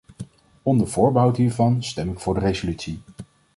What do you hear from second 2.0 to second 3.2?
ik voor de resolutie.